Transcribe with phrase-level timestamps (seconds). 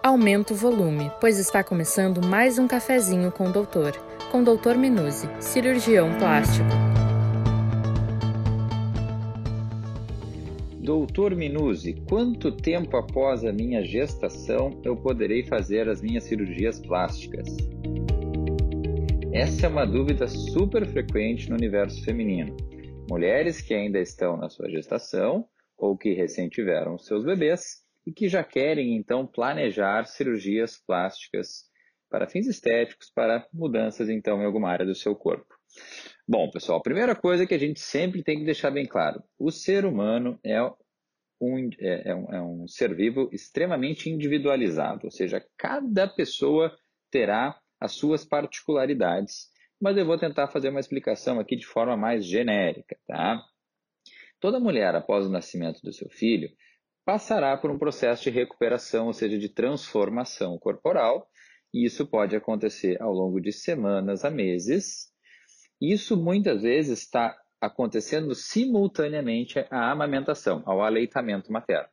[0.00, 3.92] Aumenta o volume, pois está começando mais um cafezinho com o doutor,
[4.30, 4.76] com o Dr.
[4.76, 6.68] Minuzzi, cirurgião plástico.
[10.80, 17.48] Doutor Minuzzi, quanto tempo após a minha gestação eu poderei fazer as minhas cirurgias plásticas?
[19.32, 22.56] Essa é uma dúvida super frequente no universo feminino.
[23.10, 25.44] Mulheres que ainda estão na sua gestação
[25.76, 31.68] ou que recém tiveram seus bebês e que já querem então planejar cirurgias plásticas
[32.08, 35.54] para fins estéticos, para mudanças então em alguma área do seu corpo.
[36.26, 39.50] Bom, pessoal, a primeira coisa que a gente sempre tem que deixar bem claro: o
[39.50, 40.58] ser humano é
[41.38, 46.74] um, é, é um, é um ser vivo extremamente individualizado, ou seja, cada pessoa
[47.10, 52.24] terá as suas particularidades, mas eu vou tentar fazer uma explicação aqui de forma mais
[52.24, 53.38] genérica, tá?
[54.40, 56.48] Toda mulher, após o nascimento do seu filho,
[57.08, 61.26] passará por um processo de recuperação, ou seja, de transformação corporal,
[61.72, 65.10] e isso pode acontecer ao longo de semanas a meses.
[65.80, 71.88] Isso muitas vezes está acontecendo simultaneamente à amamentação, ao aleitamento materno.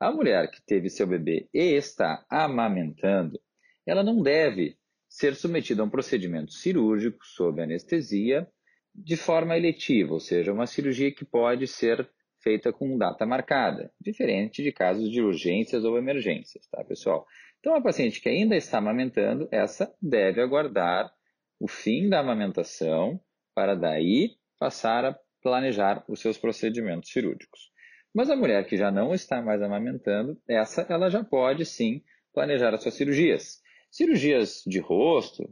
[0.00, 3.38] A mulher que teve seu bebê e está amamentando,
[3.86, 8.48] ela não deve ser submetida a um procedimento cirúrgico sob anestesia
[8.94, 12.08] de forma eletiva, ou seja, uma cirurgia que pode ser
[12.44, 17.26] feita com data marcada, diferente de casos de urgências ou emergências, tá, pessoal?
[17.58, 21.10] Então, a paciente que ainda está amamentando, essa deve aguardar
[21.58, 23.18] o fim da amamentação
[23.54, 27.72] para daí passar a planejar os seus procedimentos cirúrgicos.
[28.14, 32.02] Mas a mulher que já não está mais amamentando, essa ela já pode sim
[32.34, 33.62] planejar as suas cirurgias.
[33.90, 35.48] Cirurgias de rosto,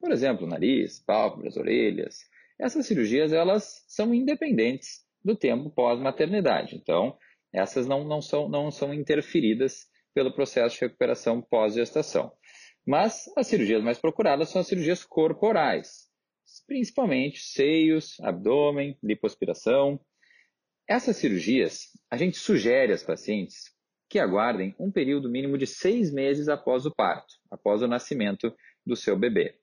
[0.00, 2.20] por exemplo, nariz, pálpebras, orelhas.
[2.58, 6.76] Essas cirurgias elas são independentes do tempo pós-maternidade.
[6.76, 7.16] Então,
[7.52, 12.32] essas não, não, são, não são interferidas pelo processo de recuperação pós-gestação.
[12.86, 16.08] Mas as cirurgias mais procuradas são as cirurgias corporais,
[16.66, 20.00] principalmente seios, abdômen, lipoaspiração.
[20.88, 23.64] Essas cirurgias, a gente sugere às pacientes
[24.08, 28.52] que aguardem um período mínimo de seis meses após o parto, após o nascimento
[28.84, 29.56] do seu bebê.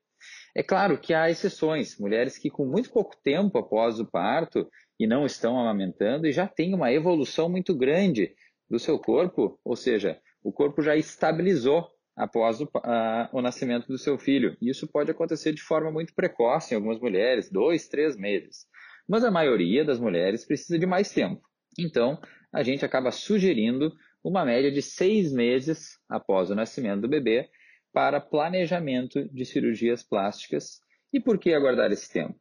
[0.56, 5.06] É claro que há exceções, mulheres que com muito pouco tempo após o parto e
[5.06, 8.34] não estão amamentando e já têm uma evolução muito grande
[8.68, 13.96] do seu corpo, ou seja, o corpo já estabilizou após o, a, o nascimento do
[13.96, 14.56] seu filho.
[14.60, 18.66] Isso pode acontecer de forma muito precoce em algumas mulheres, dois, três meses.
[19.08, 21.40] Mas a maioria das mulheres precisa de mais tempo.
[21.78, 22.20] Então,
[22.52, 23.92] a gente acaba sugerindo
[24.22, 27.48] uma média de seis meses após o nascimento do bebê
[27.92, 30.80] para planejamento de cirurgias plásticas.
[31.12, 32.38] E por que aguardar esse tempo?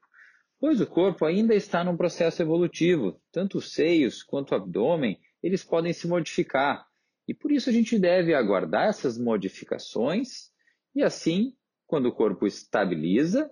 [0.59, 5.63] Pois o corpo ainda está num processo evolutivo, tanto os seios quanto o abdômen, eles
[5.63, 6.85] podem se modificar.
[7.27, 10.51] E por isso a gente deve aguardar essas modificações
[10.95, 11.53] e assim,
[11.85, 13.51] quando o corpo estabiliza,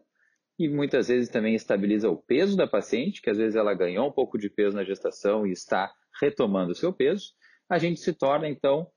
[0.58, 4.12] e muitas vezes também estabiliza o peso da paciente, que às vezes ela ganhou um
[4.12, 7.34] pouco de peso na gestação e está retomando o seu peso,
[7.70, 8.88] a gente se torna então,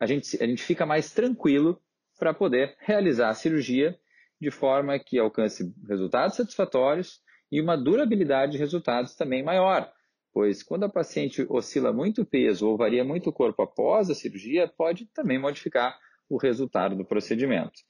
[0.00, 1.78] a gente, a gente fica mais tranquilo
[2.18, 3.98] para poder realizar a cirurgia
[4.40, 7.20] de forma que alcance resultados satisfatórios
[7.50, 9.90] e uma durabilidade de resultados também maior,
[10.32, 14.68] pois quando a paciente oscila muito peso ou varia muito o corpo após a cirurgia,
[14.68, 17.80] pode também modificar o resultado do procedimento.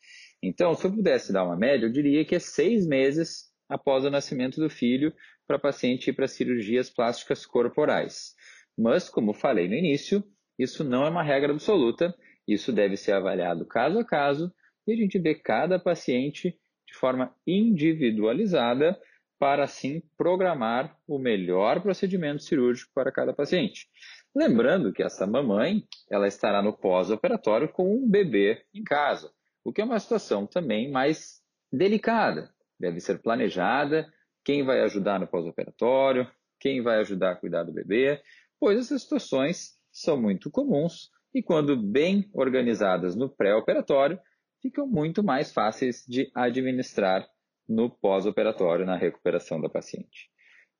[0.43, 4.11] Então, se eu pudesse dar uma média, eu diria que é seis meses após o
[4.11, 5.13] nascimento do filho
[5.47, 8.35] para a paciente ir para cirurgias plásticas corporais.
[8.77, 10.25] Mas, como falei no início,
[10.59, 12.15] isso não é uma regra absoluta,
[12.49, 14.53] isso deve ser avaliado caso a caso
[14.87, 18.99] e a gente vê cada paciente de forma individualizada
[19.41, 23.89] para assim programar o melhor procedimento cirúrgico para cada paciente.
[24.37, 29.33] Lembrando que essa mamãe, ela estará no pós-operatório com um bebê em casa,
[29.65, 31.41] o que é uma situação também mais
[31.73, 32.55] delicada.
[32.79, 34.13] Deve ser planejada
[34.45, 36.31] quem vai ajudar no pós-operatório,
[36.61, 38.21] quem vai ajudar a cuidar do bebê,
[38.59, 44.21] pois essas situações são muito comuns e quando bem organizadas no pré-operatório,
[44.61, 47.27] ficam muito mais fáceis de administrar
[47.71, 50.29] no pós-operatório, na recuperação da paciente.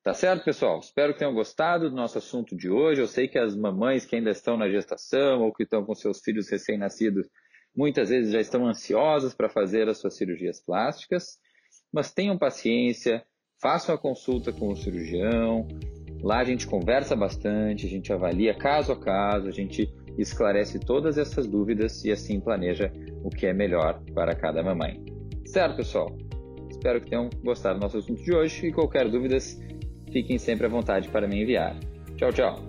[0.03, 0.79] Tá certo, pessoal?
[0.79, 3.01] Espero que tenham gostado do nosso assunto de hoje.
[3.01, 6.19] Eu sei que as mamães que ainda estão na gestação ou que estão com seus
[6.19, 7.29] filhos recém-nascidos
[7.73, 11.37] muitas vezes já estão ansiosas para fazer as suas cirurgias plásticas,
[11.93, 13.23] mas tenham paciência,
[13.61, 15.65] façam a consulta com o cirurgião.
[16.21, 21.17] Lá a gente conversa bastante, a gente avalia caso a caso, a gente esclarece todas
[21.17, 22.91] essas dúvidas e assim planeja
[23.23, 25.01] o que é melhor para cada mamãe.
[25.45, 26.30] Certo, pessoal?
[26.81, 29.55] Espero que tenham gostado do nosso assunto de hoje e qualquer dúvidas,
[30.11, 31.75] fiquem sempre à vontade para me enviar.
[32.17, 32.59] Tchau, tchau.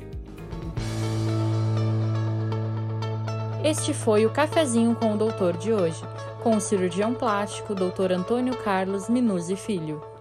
[3.64, 6.02] Este foi o Cafezinho com o Doutor de hoje,
[6.42, 8.12] com o cirurgião plástico Dr.
[8.12, 10.11] Antônio Carlos Minuzzi Filho.